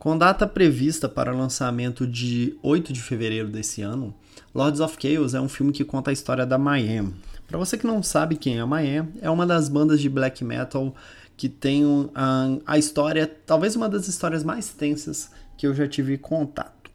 Com 0.00 0.16
data 0.16 0.46
prevista 0.46 1.10
para 1.10 1.30
lançamento 1.30 2.06
de 2.06 2.56
8 2.62 2.90
de 2.90 3.02
fevereiro 3.02 3.50
desse 3.50 3.82
ano, 3.82 4.14
Lords 4.54 4.80
of 4.80 4.96
Chaos 4.98 5.34
é 5.34 5.40
um 5.42 5.48
filme 5.48 5.72
que 5.72 5.84
conta 5.84 6.08
a 6.08 6.12
história 6.14 6.46
da 6.46 6.56
Mayhem. 6.56 7.12
Para 7.46 7.58
você 7.58 7.76
que 7.76 7.86
não 7.86 8.02
sabe 8.02 8.36
quem 8.36 8.56
é 8.56 8.60
a 8.60 8.66
Mayhem, 8.66 9.10
é 9.20 9.28
uma 9.28 9.46
das 9.46 9.68
bandas 9.68 10.00
de 10.00 10.08
black 10.08 10.42
metal 10.42 10.94
que 11.36 11.50
tem 11.50 11.84
a, 12.14 12.48
a 12.66 12.78
história, 12.78 13.30
talvez 13.44 13.76
uma 13.76 13.90
das 13.90 14.08
histórias 14.08 14.42
mais 14.42 14.70
tensas 14.70 15.30
que 15.58 15.66
eu 15.66 15.74
já 15.74 15.86
tive 15.86 16.16
contato. 16.16 16.90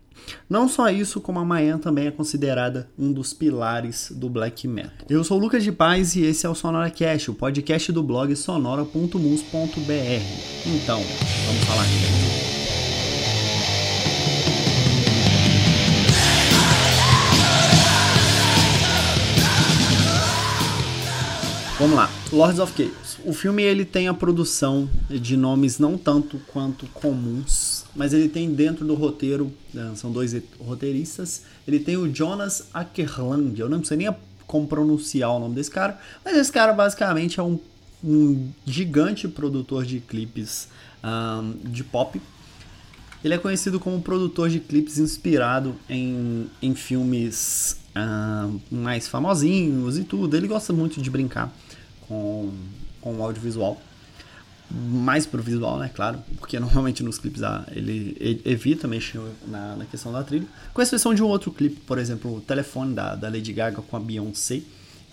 Não 0.50 0.68
só 0.68 0.90
isso, 0.90 1.22
como 1.22 1.38
a 1.38 1.46
Mayan 1.46 1.78
também 1.78 2.08
é 2.08 2.12
considerada 2.12 2.90
um 2.98 3.14
dos 3.14 3.34
pilares 3.34 4.12
do 4.16 4.28
black 4.28 4.68
metal. 4.68 5.06
Eu 5.08 5.24
sou 5.24 5.38
Lucas 5.38 5.64
de 5.64 5.72
Paz 5.72 6.16
e 6.16 6.24
esse 6.24 6.48
é 6.48 6.50
o 6.50 6.56
SonoraCast, 6.56 7.30
o 7.30 7.36
podcast 7.36 7.92
do 7.92 8.02
blog 8.02 8.36
sonora.mus.br. 8.36 9.12
Então, 10.66 11.04
vamos 11.46 11.64
falar 11.66 11.84
aqui. 11.84 12.55
Lords 22.36 22.60
of 22.60 22.74
Chaos. 22.76 23.18
O 23.24 23.32
filme 23.32 23.64
ele 23.64 23.86
tem 23.86 24.10
a 24.10 24.14
produção 24.14 24.90
de 25.10 25.38
nomes 25.38 25.80
não 25.80 25.98
tanto 25.98 26.38
quanto 26.48 26.86
comuns, 26.88 27.86
mas 27.96 28.12
ele 28.12 28.28
tem 28.28 28.54
dentro 28.54 28.86
do 28.86 28.94
roteiro, 28.94 29.50
né, 29.74 29.94
são 29.96 30.12
dois 30.12 30.36
roteiristas, 30.60 31.44
ele 31.66 31.80
tem 31.80 31.96
o 31.96 32.14
Jonas 32.14 32.68
Ackerland, 32.74 33.58
eu 33.58 33.70
não 33.70 33.82
sei 33.86 33.96
nem 33.96 34.14
como 34.46 34.68
pronunciar 34.68 35.32
o 35.32 35.40
nome 35.40 35.56
desse 35.56 35.72
cara, 35.72 35.98
mas 36.26 36.36
esse 36.36 36.52
cara 36.52 36.74
basicamente 36.74 37.40
é 37.40 37.44
um, 37.44 37.58
um 38.04 38.50
gigante 38.66 39.30
produtor 39.30 39.86
de 39.86 40.02
clipes 40.02 40.68
um, 41.02 41.54
de 41.70 41.86
pop. 41.86 42.22
Ele 43.24 43.34
é 43.34 43.38
conhecido 43.38 43.80
como 43.80 44.02
produtor 44.02 44.50
de 44.50 44.60
clipes 44.60 45.00
inspirado 45.00 45.74
em, 45.90 46.48
em 46.62 46.76
filmes 46.76 47.80
uh, 47.96 48.60
mais 48.70 49.08
famosinhos 49.08 49.98
e 49.98 50.04
tudo. 50.04 50.36
Ele 50.36 50.48
gosta 50.48 50.74
muito 50.74 51.02
de 51.02 51.10
brincar 51.10 51.52
com, 52.08 52.52
com 53.02 53.16
o 53.16 53.24
audiovisual. 53.24 53.80
Mais 54.72 55.28
pro 55.28 55.44
visual, 55.44 55.78
né? 55.78 55.92
Claro, 55.94 56.20
porque 56.38 56.58
normalmente 56.60 57.04
nos 57.04 57.20
clipes 57.20 57.44
ah, 57.44 57.66
ele 57.72 58.42
evita 58.44 58.88
mexer 58.88 59.22
na, 59.48 59.76
na 59.76 59.86
questão 59.86 60.12
da 60.12 60.24
trilha. 60.24 60.48
Com 60.74 60.82
exceção 60.82 61.14
de 61.14 61.22
um 61.22 61.28
outro 61.28 61.52
clipe, 61.52 61.80
por 61.82 61.98
exemplo, 61.98 62.38
o 62.38 62.42
telefone 62.42 62.94
da, 62.94 63.16
da 63.16 63.30
Lady 63.30 63.54
Gaga 63.54 63.82
com 63.82 63.96
a 63.96 64.00
Beyoncé. 64.00 64.62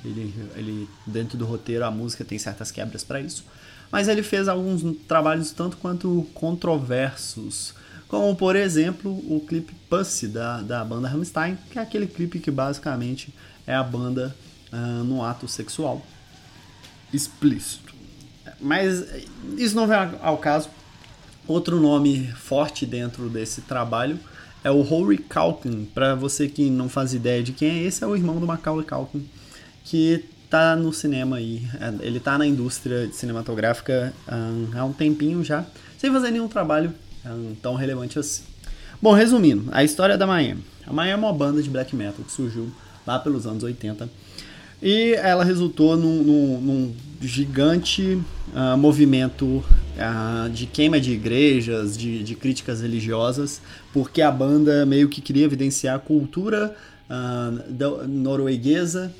Ele, 0.04 0.34
ele, 0.56 0.88
dentro 1.06 1.38
do 1.38 1.44
roteiro, 1.44 1.84
a 1.84 1.90
música 1.90 2.24
tem 2.24 2.38
certas 2.38 2.72
quebras 2.72 3.04
para 3.04 3.20
isso. 3.20 3.44
Mas 3.90 4.08
ele 4.08 4.22
fez 4.22 4.48
alguns 4.48 4.82
trabalhos 5.06 5.52
tanto 5.52 5.76
quanto 5.76 6.26
controversos 6.34 7.74
como 8.12 8.36
por 8.36 8.56
exemplo 8.56 9.10
o 9.10 9.40
clipe 9.40 9.74
Pussy 9.88 10.28
da, 10.28 10.60
da 10.60 10.84
banda 10.84 11.08
Rammstein, 11.08 11.56
que 11.70 11.78
é 11.78 11.82
aquele 11.82 12.06
clipe 12.06 12.38
que 12.38 12.50
basicamente 12.50 13.32
é 13.66 13.74
a 13.74 13.82
banda 13.82 14.36
uh, 14.70 15.02
no 15.02 15.24
ato 15.24 15.48
sexual 15.48 16.04
explícito. 17.12 17.94
Mas 18.60 19.04
isso 19.56 19.74
não 19.74 19.86
vem 19.86 19.96
ao 20.20 20.38
caso. 20.38 20.68
Outro 21.46 21.80
nome 21.80 22.28
forte 22.36 22.86
dentro 22.86 23.28
desse 23.28 23.62
trabalho 23.62 24.18
é 24.62 24.70
o 24.70 24.80
Rory 24.82 25.18
Culkin. 25.18 25.84
Para 25.92 26.14
você 26.14 26.48
que 26.48 26.70
não 26.70 26.88
faz 26.88 27.12
ideia 27.12 27.42
de 27.42 27.52
quem 27.52 27.68
é, 27.68 27.82
esse 27.82 28.04
é 28.04 28.06
o 28.06 28.14
irmão 28.14 28.38
do 28.38 28.46
Macaulay 28.46 28.86
Culkin, 28.86 29.28
que 29.84 30.24
tá 30.48 30.76
no 30.76 30.92
cinema 30.92 31.36
aí. 31.36 31.66
É, 31.80 32.06
ele 32.06 32.20
tá 32.20 32.38
na 32.38 32.46
indústria 32.46 33.10
cinematográfica 33.12 34.12
um, 34.30 34.78
há 34.78 34.84
um 34.84 34.92
tempinho 34.92 35.42
já, 35.42 35.64
sem 35.98 36.12
fazer 36.12 36.30
nenhum 36.30 36.46
trabalho 36.46 36.94
um, 37.26 37.54
tão 37.60 37.74
relevante 37.74 38.18
assim. 38.18 38.44
Bom, 39.00 39.12
resumindo, 39.12 39.68
a 39.72 39.82
história 39.82 40.16
da 40.16 40.26
Miami. 40.26 40.62
A 40.86 40.92
Miami 40.92 41.24
é 41.24 41.26
uma 41.26 41.32
banda 41.32 41.60
de 41.60 41.68
black 41.68 41.96
metal 41.96 42.24
que 42.24 42.30
surgiu 42.30 42.70
lá 43.04 43.18
pelos 43.18 43.46
anos 43.46 43.64
80 43.64 44.08
e 44.82 45.14
ela 45.14 45.44
resultou 45.44 45.96
num, 45.96 46.22
num, 46.22 46.60
num 46.60 46.94
gigante 47.20 48.20
uh, 48.52 48.76
movimento 48.76 49.46
uh, 49.46 50.50
de 50.50 50.66
queima 50.66 51.00
de 51.00 51.12
igrejas, 51.12 51.96
de, 51.96 52.22
de, 52.24 52.34
críticas 52.34 52.82
religiosas, 52.82 53.62
porque 53.92 54.20
a 54.20 54.30
banda 54.30 54.84
meio 54.84 55.08
que 55.08 55.20
queria 55.20 55.44
evidenciar 55.44 55.96
a 55.96 55.98
cultura 56.00 56.74
uh, 57.08 58.08
norueguesa 58.08 59.14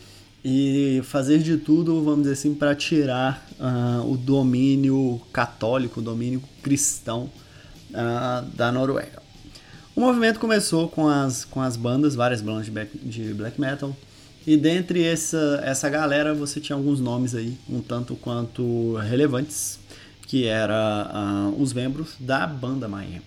e 0.44 1.00
fazer 1.04 1.38
de 1.38 1.56
tudo, 1.56 2.02
vamos 2.02 2.22
dizer 2.22 2.32
assim, 2.32 2.52
para 2.52 2.74
tirar 2.74 3.46
o 4.08 4.16
domínio 4.16 5.22
católico, 5.32 6.00
o 6.00 6.02
domínio 6.02 6.42
cristão 6.60 7.30
da 8.54 8.72
Noruega. 8.72 9.22
O 9.94 10.00
movimento 10.00 10.40
começou 10.40 10.88
com 10.88 11.06
as, 11.06 11.44
com 11.44 11.60
as 11.60 11.76
bandas, 11.76 12.16
várias 12.16 12.40
bandas 12.42 12.64
de 12.64 12.72
black, 12.72 12.98
de 12.98 13.32
black 13.34 13.60
metal, 13.60 13.96
e 14.46 14.56
dentre 14.56 15.04
essa, 15.04 15.60
essa 15.64 15.88
galera 15.88 16.34
você 16.34 16.60
tinha 16.60 16.76
alguns 16.76 17.00
nomes 17.00 17.34
aí, 17.34 17.56
um 17.68 17.80
tanto 17.80 18.14
quanto 18.16 18.96
relevantes, 18.96 19.78
que 20.26 20.46
eram 20.46 20.74
uh, 21.50 21.62
os 21.62 21.72
membros 21.72 22.14
da 22.18 22.46
banda 22.46 22.88
Mayhem. 22.88 23.22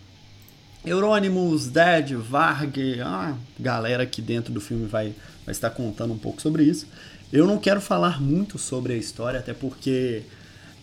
Eurônimos, 0.85 1.67
Dead, 1.67 2.13
Varg, 2.13 2.77
a 3.03 3.35
galera 3.59 4.03
aqui 4.03 4.21
dentro 4.21 4.53
do 4.53 4.61
filme 4.61 4.85
vai, 4.85 5.13
vai 5.45 5.51
estar 5.51 5.69
contando 5.71 6.13
um 6.13 6.17
pouco 6.17 6.41
sobre 6.41 6.63
isso. 6.63 6.87
Eu 7.31 7.47
não 7.47 7.57
quero 7.57 7.81
falar 7.81 8.21
muito 8.21 8.57
sobre 8.59 8.93
a 8.93 8.97
história, 8.97 9.39
até 9.39 9.53
porque 9.53 10.23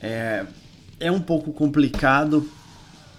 é, 0.00 0.44
é 0.98 1.10
um 1.10 1.20
pouco 1.20 1.52
complicado 1.52 2.48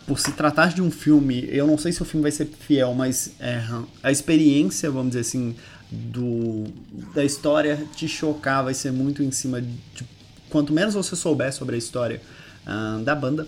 por 0.06 0.20
se 0.20 0.32
tratar 0.32 0.74
de 0.74 0.82
um 0.82 0.92
filme. 0.92 1.48
Eu 1.50 1.66
não 1.66 1.78
sei 1.78 1.92
se 1.92 2.02
o 2.02 2.06
filme 2.06 2.24
vai 2.24 2.32
ser 2.32 2.46
fiel, 2.46 2.94
mas 2.94 3.34
é, 3.40 3.62
a 4.02 4.12
experiência, 4.12 4.90
vamos 4.92 5.10
dizer 5.10 5.22
assim, 5.22 5.56
do, 5.92 6.66
da 7.14 7.24
história 7.24 7.86
te 7.96 8.08
chocar 8.08 8.64
vai 8.64 8.74
ser 8.74 8.92
muito 8.92 9.24
em 9.24 9.32
cima 9.32 9.62
de. 9.62 10.06
Quanto 10.50 10.74
menos 10.74 10.94
você 10.94 11.16
souber 11.16 11.52
sobre 11.52 11.76
a 11.76 11.78
história 11.78 12.22
uh, 12.68 13.04
da 13.04 13.16
banda. 13.16 13.48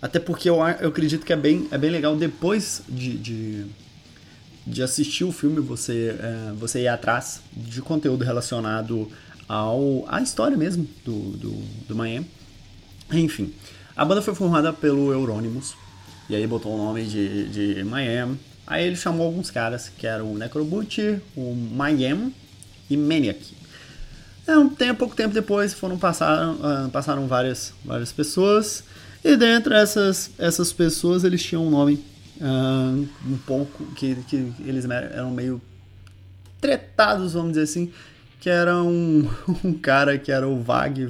Até 0.00 0.18
porque 0.18 0.50
eu, 0.50 0.56
eu 0.80 0.88
acredito 0.88 1.24
que 1.24 1.32
é 1.32 1.36
bem, 1.36 1.68
é 1.70 1.78
bem 1.78 1.90
legal 1.90 2.16
depois 2.16 2.82
de, 2.88 3.16
de, 3.16 3.66
de 4.66 4.82
assistir 4.82 5.22
o 5.22 5.30
filme 5.30 5.60
você, 5.60 6.16
uh, 6.18 6.54
você 6.56 6.80
ir 6.80 6.88
atrás 6.88 7.40
de 7.52 7.80
conteúdo 7.80 8.24
relacionado 8.24 9.08
ao, 9.48 10.04
à 10.08 10.20
história 10.20 10.56
mesmo 10.56 10.88
do, 11.04 11.30
do, 11.36 11.50
do 11.88 11.94
Miami. 11.94 12.26
Enfim, 13.12 13.54
a 13.94 14.04
banda 14.04 14.22
foi 14.22 14.34
formada 14.34 14.72
pelo 14.72 15.12
Euronymous, 15.12 15.74
e 16.32 16.36
aí 16.36 16.46
botou 16.46 16.74
o 16.74 16.78
nome 16.78 17.04
de, 17.04 17.74
de 17.74 17.84
Miami. 17.84 18.38
Aí 18.66 18.86
ele 18.86 18.96
chamou 18.96 19.26
alguns 19.26 19.50
caras, 19.50 19.90
que 19.98 20.06
eram 20.06 20.32
o 20.32 20.38
Necrobutcher, 20.38 21.20
o 21.36 21.54
Mayhem 21.54 22.34
e 22.88 22.96
Maniac. 22.96 23.38
É, 24.46 24.56
um 24.56 24.68
tempo, 24.68 25.00
pouco 25.00 25.14
tempo 25.14 25.34
depois 25.34 25.74
foram 25.74 25.98
passaram, 25.98 26.54
uh, 26.54 26.88
passaram 26.90 27.26
várias, 27.26 27.74
várias 27.84 28.12
pessoas. 28.12 28.82
E 29.22 29.36
dentre 29.36 29.74
essas, 29.74 30.30
essas 30.38 30.72
pessoas 30.72 31.22
eles 31.22 31.42
tinham 31.42 31.66
um 31.66 31.70
nome 31.70 32.02
uh, 32.40 33.08
um 33.26 33.38
pouco 33.46 33.84
que, 33.94 34.16
que 34.26 34.54
eles 34.60 34.86
eram 34.88 35.30
meio 35.30 35.60
tretados, 36.60 37.34
vamos 37.34 37.50
dizer 37.50 37.64
assim, 37.64 37.92
que 38.40 38.48
era 38.48 38.82
um, 38.82 39.28
um 39.62 39.74
cara 39.74 40.16
que 40.16 40.32
era 40.32 40.48
o 40.48 40.62
Vag 40.62 41.06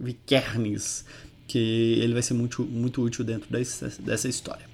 Vikernes, 0.00 1.04
que 1.48 1.98
ele 2.00 2.12
vai 2.12 2.22
ser 2.22 2.34
muito, 2.34 2.62
muito 2.62 3.02
útil 3.02 3.24
dentro 3.24 3.50
desse, 3.50 4.00
dessa 4.02 4.28
história. 4.28 4.66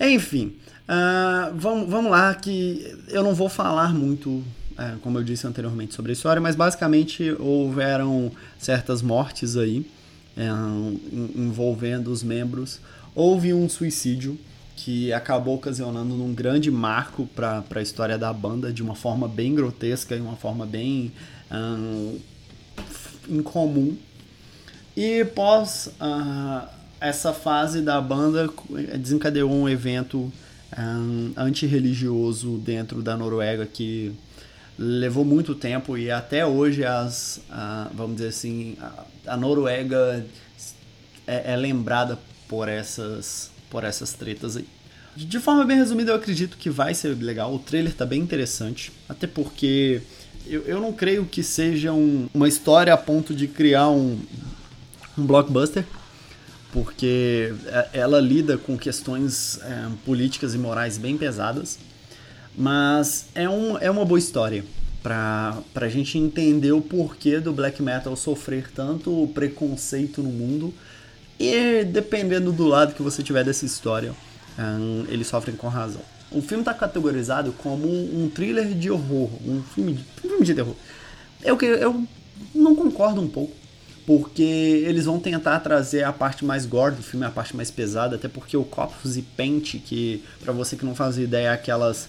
Enfim, 0.00 0.56
uh, 0.88 1.54
vamos, 1.54 1.88
vamos 1.88 2.10
lá, 2.10 2.34
que 2.34 2.96
eu 3.08 3.22
não 3.22 3.34
vou 3.34 3.48
falar 3.48 3.94
muito, 3.94 4.30
uh, 4.30 4.98
como 5.02 5.18
eu 5.18 5.22
disse 5.22 5.46
anteriormente, 5.46 5.94
sobre 5.94 6.10
a 6.10 6.14
história, 6.14 6.40
mas 6.40 6.56
basicamente 6.56 7.30
houveram 7.38 8.32
certas 8.58 9.02
mortes 9.02 9.56
aí 9.56 9.86
uh, 10.36 11.00
envolvendo 11.36 12.10
os 12.10 12.22
membros. 12.22 12.80
Houve 13.14 13.52
um 13.52 13.68
suicídio 13.68 14.36
que 14.74 15.12
acabou 15.12 15.54
ocasionando 15.54 16.14
um 16.14 16.34
grande 16.34 16.70
marco 16.70 17.28
para 17.36 17.62
a 17.72 17.82
história 17.82 18.16
da 18.16 18.32
banda 18.32 18.72
de 18.72 18.82
uma 18.82 18.94
forma 18.94 19.28
bem 19.28 19.54
grotesca 19.54 20.16
e 20.16 20.20
uma 20.20 20.34
forma 20.34 20.64
bem 20.66 21.12
incomum. 23.28 23.94
E 24.96 25.24
pós 25.24 25.90
uh, 26.00 26.68
essa 27.00 27.32
fase 27.32 27.80
da 27.80 28.00
banda 28.00 28.48
desencadeou 28.98 29.50
um 29.50 29.68
evento 29.68 30.30
um, 30.78 31.32
antirreligioso 31.36 32.58
dentro 32.58 33.02
da 33.02 33.16
Noruega 33.16 33.66
que 33.66 34.14
levou 34.78 35.24
muito 35.24 35.54
tempo 35.54 35.98
e 35.98 36.10
até 36.10 36.46
hoje 36.46 36.84
as 36.84 37.40
uh, 37.50 37.90
vamos 37.94 38.16
dizer 38.16 38.28
assim 38.28 38.76
a, 38.80 39.04
a 39.32 39.36
Noruega 39.36 40.24
é, 41.26 41.52
é, 41.52 41.56
lembrada 41.56 42.18
por 42.48 42.68
essas 42.68 43.50
por 43.70 43.84
essas 43.84 44.12
tretas 44.12 44.56
aí. 44.56 44.66
De 45.16 45.38
forma 45.40 45.64
bem 45.64 45.76
resumida 45.76 46.12
eu 46.12 46.16
acredito 46.16 46.56
que 46.56 46.70
vai 46.70 46.94
ser 46.94 47.14
legal. 47.16 47.54
O 47.54 47.58
trailer 47.58 47.94
tá 47.94 48.06
bem 48.06 48.20
interessante 48.20 48.92
até 49.08 49.26
porque 49.26 50.02
eu, 50.46 50.62
eu 50.62 50.80
não 50.80 50.92
creio 50.92 51.24
que 51.24 51.42
seja 51.42 51.92
um, 51.92 52.28
uma 52.34 52.48
história 52.48 52.92
a 52.92 52.96
ponto 52.96 53.34
de 53.34 53.46
criar 53.46 53.88
um, 53.90 54.18
um 55.16 55.24
blockbuster 55.26 55.84
porque 56.72 57.54
é, 57.66 57.88
ela 57.92 58.18
lida 58.18 58.56
com 58.56 58.76
questões 58.76 59.60
é, 59.62 59.88
políticas 60.04 60.54
e 60.54 60.58
morais 60.58 60.96
bem 60.96 61.16
pesadas, 61.16 61.78
mas 62.56 63.26
é, 63.34 63.48
um, 63.48 63.78
é 63.78 63.90
uma 63.90 64.04
boa 64.04 64.18
história 64.18 64.64
para 65.02 65.62
a 65.74 65.88
gente 65.88 66.16
entender 66.16 66.72
o 66.72 66.80
porquê 66.80 67.40
do 67.40 67.52
black 67.52 67.82
metal 67.82 68.16
sofrer 68.16 68.70
tanto 68.72 69.28
preconceito 69.34 70.22
no 70.22 70.30
mundo 70.30 70.72
e 71.38 71.84
dependendo 71.84 72.52
do 72.52 72.66
lado 72.66 72.94
que 72.94 73.02
você 73.02 73.22
tiver 73.22 73.44
dessa 73.44 73.66
história, 73.66 74.14
um, 74.58 75.04
eles 75.08 75.26
sofrem 75.26 75.56
com 75.56 75.68
razão. 75.68 76.00
O 76.30 76.40
filme 76.40 76.62
está 76.62 76.72
categorizado 76.72 77.52
como 77.58 77.86
um 77.88 78.30
thriller 78.30 78.72
de 78.74 78.90
horror, 78.90 79.28
um 79.44 79.62
filme 79.62 79.94
de, 79.94 80.04
um 80.24 80.28
filme 80.28 80.46
de 80.46 80.54
terror. 80.54 80.76
Eu, 81.42 81.60
eu 81.60 82.06
não 82.54 82.74
concordo 82.74 83.20
um 83.20 83.28
pouco 83.28 83.61
porque 84.06 84.42
eles 84.42 85.04
vão 85.04 85.20
tentar 85.20 85.60
trazer 85.60 86.02
a 86.02 86.12
parte 86.12 86.44
mais 86.44 86.66
gore 86.66 86.94
do 86.94 87.02
filme, 87.02 87.24
a 87.24 87.30
parte 87.30 87.56
mais 87.56 87.70
pesada, 87.70 88.16
até 88.16 88.28
porque 88.28 88.56
o 88.56 88.64
Corpus 88.64 89.16
e 89.16 89.22
Paint, 89.22 89.76
que 89.84 90.22
para 90.42 90.52
você 90.52 90.76
que 90.76 90.84
não 90.84 90.94
faz 90.94 91.18
ideia, 91.18 91.48
é 91.48 91.52
aquelas, 91.52 92.08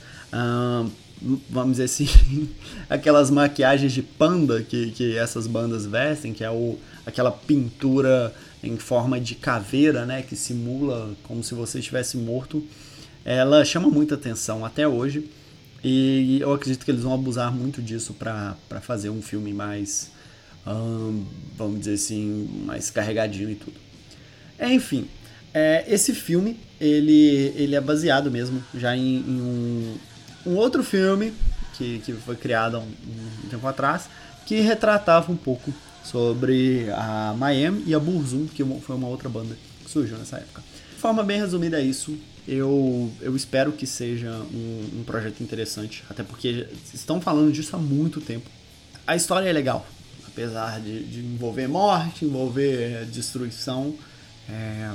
vamos 1.49 1.73
dizer 1.73 1.83
assim, 1.83 2.07
aquelas 2.89 3.29
maquiagens 3.29 3.93
de 3.93 4.01
panda 4.01 4.63
que, 4.63 4.91
que 4.91 5.15
essas 5.17 5.45
bandas 5.45 5.85
vestem, 5.85 6.33
que 6.33 6.43
é 6.43 6.49
o, 6.49 6.79
aquela 7.05 7.31
pintura 7.31 8.33
em 8.63 8.77
forma 8.77 9.19
de 9.19 9.35
caveira, 9.35 10.05
né, 10.05 10.21
que 10.21 10.35
simula 10.35 11.11
como 11.23 11.43
se 11.43 11.53
você 11.53 11.79
estivesse 11.79 12.17
morto, 12.17 12.63
ela 13.25 13.63
chama 13.63 13.89
muita 13.89 14.15
atenção 14.15 14.65
até 14.65 14.87
hoje. 14.87 15.29
E 15.83 16.39
eu 16.39 16.53
acredito 16.53 16.85
que 16.85 16.91
eles 16.91 17.03
vão 17.03 17.13
abusar 17.13 17.53
muito 17.53 17.81
disso 17.81 18.13
para 18.13 18.55
fazer 18.81 19.09
um 19.09 19.21
filme 19.21 19.51
mais 19.51 20.11
vamos 20.65 21.79
dizer 21.79 21.93
assim, 21.93 22.49
mais 22.65 22.89
carregadinho 22.89 23.49
e 23.49 23.55
tudo. 23.55 23.75
É, 24.57 24.71
enfim, 24.71 25.07
é, 25.53 25.85
esse 25.87 26.13
filme 26.13 26.57
ele, 26.79 27.53
ele 27.55 27.75
é 27.75 27.81
baseado 27.81 28.31
mesmo 28.31 28.63
já 28.73 28.95
em, 28.95 29.17
em 29.17 29.41
um, 29.41 29.97
um, 30.47 30.55
outro 30.55 30.83
filme 30.83 31.33
que, 31.77 31.99
que 31.99 32.13
foi 32.13 32.35
criado 32.35 32.77
há 32.77 32.79
um, 32.79 32.83
um, 32.83 33.49
tempo 33.49 33.65
atrás 33.67 34.09
que 34.45 34.59
retratava 34.59 35.31
um 35.31 35.37
pouco 35.37 35.73
sobre 36.03 36.87
a 36.91 37.33
Miami 37.37 37.83
e 37.87 37.95
a 37.95 37.99
Burzum, 37.99 38.45
que 38.47 38.63
foi 38.81 38.95
uma 38.95 39.07
outra 39.07 39.29
banda 39.29 39.55
que 39.83 39.89
surgiu 39.89 40.17
nessa 40.17 40.37
época. 40.37 40.61
De 40.93 40.99
forma 40.99 41.23
bem 41.23 41.39
resumida 41.39 41.79
é 41.79 41.83
isso. 41.83 42.17
Eu, 42.45 43.09
eu 43.21 43.33
espero 43.37 43.71
que 43.71 43.87
seja 43.87 44.31
um, 44.53 44.99
um 44.99 45.03
projeto 45.05 45.41
interessante, 45.41 46.03
até 46.09 46.23
porque 46.23 46.67
estão 46.93 47.21
falando 47.21 47.53
disso 47.53 47.73
há 47.73 47.79
muito 47.79 48.19
tempo. 48.19 48.49
A 49.07 49.15
história 49.15 49.47
é 49.47 49.53
legal, 49.53 49.87
apesar 50.33 50.81
de, 50.81 51.03
de 51.03 51.19
envolver 51.19 51.67
morte, 51.67 52.25
envolver 52.25 53.05
destruição. 53.05 53.95
É, 54.49 54.91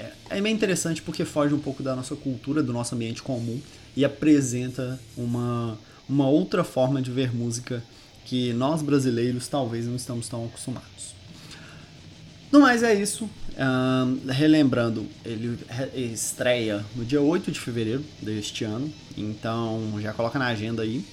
é, 0.00 0.12
é 0.30 0.40
bem 0.40 0.54
interessante 0.54 1.02
porque 1.02 1.24
foge 1.24 1.54
um 1.54 1.58
pouco 1.58 1.82
da 1.82 1.94
nossa 1.94 2.16
cultura, 2.16 2.62
do 2.62 2.72
nosso 2.72 2.94
ambiente 2.94 3.22
comum 3.22 3.60
e 3.94 4.04
apresenta 4.04 4.98
uma, 5.16 5.78
uma 6.08 6.28
outra 6.28 6.64
forma 6.64 7.00
de 7.00 7.10
ver 7.10 7.34
música 7.34 7.82
que 8.24 8.52
nós 8.54 8.82
brasileiros 8.82 9.48
talvez 9.48 9.86
não 9.86 9.96
estamos 9.96 10.28
tão 10.28 10.44
acostumados. 10.46 11.14
No 12.50 12.60
mais 12.60 12.82
é 12.82 12.94
isso. 12.94 13.28
Relembrando, 14.28 15.06
ele 15.24 15.58
estreia 16.12 16.84
no 16.94 17.04
dia 17.04 17.20
8 17.20 17.50
de 17.50 17.58
fevereiro 17.58 18.04
deste 18.22 18.64
ano, 18.64 18.92
então 19.16 19.94
já 20.00 20.12
coloca 20.12 20.38
na 20.38 20.46
agenda 20.46 20.82
aí 20.82 21.04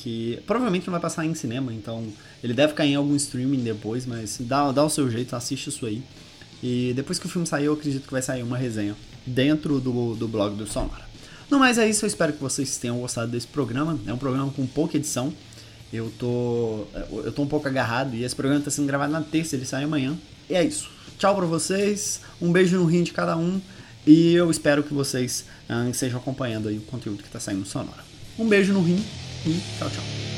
que 0.00 0.42
provavelmente 0.46 0.86
não 0.86 0.92
vai 0.92 1.00
passar 1.00 1.26
em 1.26 1.34
cinema, 1.34 1.74
então 1.74 2.06
ele 2.42 2.54
deve 2.54 2.72
cair 2.72 2.92
em 2.92 2.94
algum 2.94 3.14
streaming 3.16 3.62
depois, 3.62 4.06
mas 4.06 4.38
dá, 4.40 4.72
dá 4.72 4.82
o 4.82 4.88
seu 4.88 5.10
jeito, 5.10 5.36
assiste 5.36 5.68
isso 5.68 5.84
aí. 5.84 6.02
E 6.62 6.92
depois 6.96 7.18
que 7.18 7.26
o 7.26 7.28
filme 7.28 7.46
sair, 7.46 7.66
eu 7.66 7.74
acredito 7.74 8.06
que 8.06 8.12
vai 8.12 8.22
sair 8.22 8.42
uma 8.42 8.56
resenha 8.56 8.96
dentro 9.26 9.78
do, 9.78 10.14
do 10.14 10.26
blog 10.26 10.56
do 10.56 10.66
Sonora. 10.66 11.04
No 11.50 11.58
mais 11.58 11.76
é 11.76 11.88
isso, 11.88 12.04
eu 12.04 12.06
espero 12.06 12.32
que 12.32 12.40
vocês 12.40 12.78
tenham 12.78 12.98
gostado 12.98 13.30
desse 13.30 13.46
programa. 13.46 13.98
É 14.06 14.12
um 14.12 14.16
programa 14.16 14.50
com 14.52 14.66
pouca 14.66 14.96
edição. 14.96 15.32
Eu 15.92 16.10
tô, 16.18 16.86
eu 17.24 17.32
tô 17.32 17.42
um 17.42 17.46
pouco 17.46 17.68
agarrado 17.68 18.14
e 18.14 18.24
esse 18.24 18.34
programa 18.34 18.60
está 18.60 18.70
sendo 18.70 18.86
gravado 18.86 19.12
na 19.12 19.20
terça, 19.20 19.56
ele 19.56 19.66
sai 19.66 19.84
amanhã. 19.84 20.16
E 20.48 20.54
é 20.54 20.64
isso. 20.64 20.90
Tchau 21.18 21.36
pra 21.36 21.44
vocês, 21.44 22.20
um 22.40 22.50
beijo 22.50 22.78
no 22.78 22.86
rim 22.86 23.02
de 23.02 23.12
cada 23.12 23.36
um 23.36 23.60
e 24.06 24.32
eu 24.32 24.50
espero 24.50 24.82
que 24.82 24.94
vocês 24.94 25.44
uh, 25.68 25.90
estejam 25.90 26.18
acompanhando 26.18 26.68
aí 26.68 26.78
o 26.78 26.82
conteúdo 26.82 27.18
que 27.18 27.28
está 27.28 27.40
saindo 27.40 27.60
no 27.60 27.66
Sonora. 27.66 28.02
Um 28.38 28.48
beijo 28.48 28.72
no 28.72 28.80
rim 28.82 29.04
e 29.44 29.68
tchau, 29.72 29.90
tchau. 29.90 30.29